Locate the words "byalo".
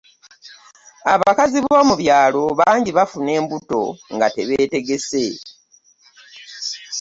2.01-2.43